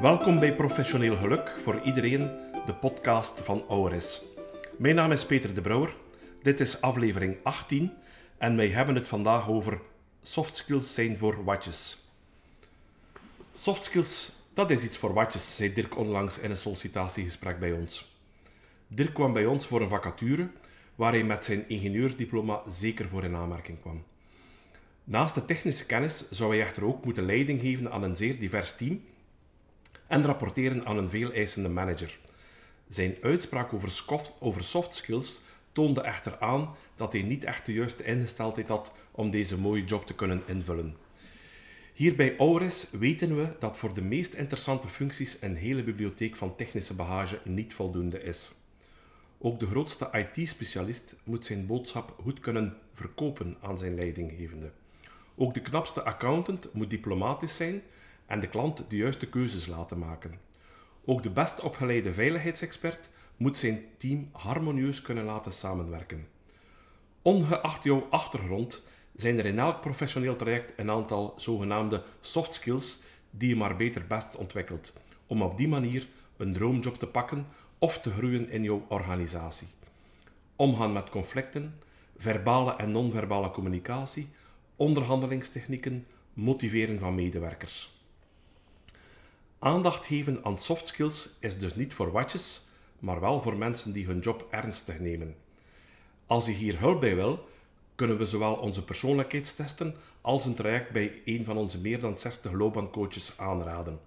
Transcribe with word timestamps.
Welkom 0.00 0.38
bij 0.38 0.54
Professioneel 0.54 1.16
Geluk 1.16 1.48
voor 1.48 1.80
iedereen, 1.80 2.30
de 2.66 2.74
podcast 2.74 3.40
van 3.40 3.68
ORS. 3.68 4.22
Mijn 4.78 4.94
naam 4.94 5.12
is 5.12 5.26
Peter 5.26 5.54
de 5.54 5.60
Brouwer. 5.60 5.94
Dit 6.42 6.60
is 6.60 6.80
aflevering 6.80 7.36
18 7.42 7.92
en 8.38 8.56
wij 8.56 8.68
hebben 8.68 8.94
het 8.94 9.08
vandaag 9.08 9.48
over 9.48 9.80
soft 10.22 10.56
skills 10.56 10.94
zijn 10.94 11.18
voor 11.18 11.44
watjes. 11.44 12.10
Soft 13.52 13.84
skills, 13.84 14.32
dat 14.54 14.70
is 14.70 14.84
iets 14.84 14.96
voor 14.96 15.12
watjes, 15.12 15.56
zei 15.56 15.72
Dirk 15.72 15.96
onlangs 15.96 16.38
in 16.38 16.50
een 16.50 16.56
sollicitatiegesprek 16.56 17.58
bij 17.58 17.72
ons. 17.72 18.16
Dirk 18.86 19.14
kwam 19.14 19.32
bij 19.32 19.46
ons 19.46 19.66
voor 19.66 19.80
een 19.80 19.88
vacature 19.88 20.48
waar 20.94 21.12
hij 21.12 21.24
met 21.24 21.44
zijn 21.44 21.68
ingenieursdiploma 21.68 22.62
zeker 22.68 23.08
voor 23.08 23.24
in 23.24 23.34
aanmerking 23.34 23.80
kwam. 23.80 24.04
Naast 25.04 25.34
de 25.34 25.44
technische 25.44 25.86
kennis 25.86 26.30
zou 26.30 26.50
hij 26.50 26.66
echter 26.66 26.84
ook 26.84 27.04
moeten 27.04 27.26
leiding 27.26 27.60
geven 27.60 27.92
aan 27.92 28.02
een 28.02 28.16
zeer 28.16 28.38
divers 28.38 28.76
team 28.76 29.02
en 30.10 30.22
rapporteren 30.22 30.86
aan 30.86 30.98
een 30.98 31.08
veel 31.08 31.32
eisende 31.32 31.68
manager. 31.68 32.18
Zijn 32.88 33.16
uitspraak 33.22 33.72
over, 33.72 34.04
over 34.38 34.64
soft 34.64 34.94
skills 34.94 35.40
toonde 35.72 36.00
echter 36.00 36.38
aan 36.38 36.74
dat 36.96 37.12
hij 37.12 37.22
niet 37.22 37.44
echt 37.44 37.66
de 37.66 37.72
juiste 37.72 38.04
ingesteldheid 38.04 38.68
had 38.68 38.92
om 39.10 39.30
deze 39.30 39.58
mooie 39.58 39.84
job 39.84 40.06
te 40.06 40.14
kunnen 40.14 40.42
invullen. 40.46 40.96
Hier 41.94 42.16
bij 42.16 42.36
Auris 42.36 42.86
weten 42.90 43.36
we 43.36 43.48
dat 43.58 43.76
voor 43.78 43.94
de 43.94 44.02
meest 44.02 44.34
interessante 44.34 44.88
functies 44.88 45.36
een 45.40 45.56
hele 45.56 45.82
bibliotheek 45.82 46.36
van 46.36 46.56
technische 46.56 46.94
bagage 46.94 47.40
niet 47.44 47.74
voldoende 47.74 48.22
is. 48.22 48.52
Ook 49.38 49.60
de 49.60 49.66
grootste 49.66 50.10
IT-specialist 50.12 51.16
moet 51.24 51.46
zijn 51.46 51.66
boodschap 51.66 52.14
goed 52.22 52.40
kunnen 52.40 52.76
verkopen 52.94 53.56
aan 53.60 53.78
zijn 53.78 53.94
leidinggevende. 53.94 54.70
Ook 55.36 55.54
de 55.54 55.60
knapste 55.60 56.02
accountant 56.02 56.72
moet 56.72 56.90
diplomatisch 56.90 57.56
zijn 57.56 57.82
en 58.30 58.40
de 58.40 58.48
klant 58.48 58.84
de 58.88 58.96
juiste 58.96 59.28
keuzes 59.28 59.66
laten 59.66 59.98
maken. 59.98 60.34
Ook 61.04 61.22
de 61.22 61.30
best 61.30 61.60
opgeleide 61.60 62.12
veiligheidsexpert 62.12 63.10
moet 63.36 63.58
zijn 63.58 63.84
team 63.96 64.28
harmonieus 64.32 65.02
kunnen 65.02 65.24
laten 65.24 65.52
samenwerken. 65.52 66.26
Ongeacht 67.22 67.84
jouw 67.84 68.06
achtergrond 68.10 68.84
zijn 69.14 69.38
er 69.38 69.46
in 69.46 69.58
elk 69.58 69.80
professioneel 69.80 70.36
traject 70.36 70.72
een 70.78 70.90
aantal 70.90 71.34
zogenaamde 71.36 72.02
soft 72.20 72.54
skills 72.54 72.98
die 73.30 73.48
je 73.48 73.56
maar 73.56 73.76
beter 73.76 74.06
best 74.06 74.36
ontwikkelt, 74.36 74.92
om 75.26 75.42
op 75.42 75.56
die 75.56 75.68
manier 75.68 76.06
een 76.36 76.52
droomjob 76.52 76.98
te 76.98 77.06
pakken 77.06 77.46
of 77.78 78.00
te 78.00 78.10
groeien 78.10 78.50
in 78.50 78.62
jouw 78.62 78.84
organisatie. 78.88 79.68
Omgaan 80.56 80.92
met 80.92 81.08
conflicten, 81.08 81.78
verbale 82.16 82.76
en 82.76 82.92
non-verbale 82.92 83.50
communicatie, 83.50 84.28
onderhandelingstechnieken, 84.76 86.06
motiveren 86.32 86.98
van 86.98 87.14
medewerkers. 87.14 87.99
Aandacht 89.62 90.06
geven 90.06 90.44
aan 90.44 90.58
soft 90.58 90.86
skills 90.86 91.28
is 91.40 91.58
dus 91.58 91.74
niet 91.74 91.94
voor 91.94 92.12
watjes, 92.12 92.66
maar 92.98 93.20
wel 93.20 93.42
voor 93.42 93.56
mensen 93.56 93.92
die 93.92 94.06
hun 94.06 94.18
job 94.18 94.46
ernstig 94.50 94.98
nemen. 94.98 95.36
Als 96.26 96.46
je 96.46 96.52
hier 96.52 96.78
hulp 96.78 97.00
bij 97.00 97.14
wil, 97.14 97.48
kunnen 97.94 98.18
we 98.18 98.26
zowel 98.26 98.54
onze 98.54 98.84
persoonlijkheidstesten 98.84 99.94
als 100.20 100.44
een 100.44 100.54
traject 100.54 100.90
bij 100.90 101.20
een 101.24 101.44
van 101.44 101.56
onze 101.56 101.78
meer 101.78 102.00
dan 102.00 102.16
60 102.16 102.52
loopbaancoaches 102.52 103.32
aanraden. 103.36 104.00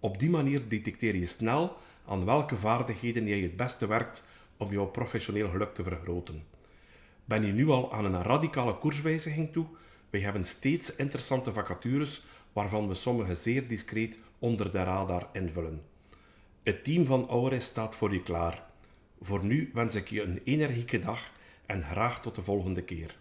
Op 0.00 0.18
die 0.18 0.30
manier 0.30 0.68
detecteer 0.68 1.16
je 1.16 1.26
snel 1.26 1.76
aan 2.06 2.24
welke 2.24 2.56
vaardigheden 2.56 3.26
jij 3.26 3.40
het 3.40 3.56
beste 3.56 3.86
werkt 3.86 4.24
om 4.56 4.70
jouw 4.70 4.86
professioneel 4.86 5.48
geluk 5.50 5.74
te 5.74 5.82
vergroten. 5.82 6.44
Ben 7.24 7.46
je 7.46 7.52
nu 7.52 7.68
al 7.68 7.92
aan 7.92 8.04
een 8.04 8.22
radicale 8.22 8.78
koerswijziging 8.78 9.52
toe? 9.52 9.66
Wij 10.10 10.20
hebben 10.20 10.44
steeds 10.44 10.94
interessante 10.94 11.52
vacatures 11.52 12.22
waarvan 12.52 12.88
we 12.88 12.94
sommige 12.94 13.34
zeer 13.34 13.68
discreet 13.68 14.18
onder 14.38 14.72
de 14.72 14.82
radar 14.82 15.28
invullen. 15.32 15.82
Het 16.62 16.84
team 16.84 17.06
van 17.06 17.28
Aure 17.28 17.60
staat 17.60 17.94
voor 17.94 18.12
je 18.12 18.22
klaar. 18.22 18.66
Voor 19.20 19.44
nu 19.44 19.70
wens 19.74 19.94
ik 19.94 20.08
je 20.08 20.22
een 20.22 20.40
energieke 20.44 20.98
dag 20.98 21.32
en 21.66 21.82
graag 21.82 22.20
tot 22.20 22.34
de 22.34 22.42
volgende 22.42 22.82
keer. 22.82 23.16